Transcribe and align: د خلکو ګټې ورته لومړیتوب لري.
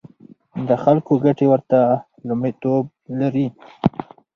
د 0.67 0.69
خلکو 0.83 1.13
ګټې 1.23 1.45
ورته 1.49 1.79
لومړیتوب 2.27 2.83
لري. 3.19 3.47